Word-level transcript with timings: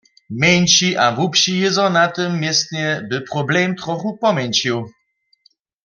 Mjeńši 0.39 0.89
a 1.03 1.05
hłubši 1.15 1.53
jězor 1.61 1.89
na 1.97 2.05
tym 2.15 2.31
městnje 2.41 2.87
by 3.09 3.17
problem 3.31 3.69
trochu 3.81 4.09
pomjeńšił. 4.21 4.77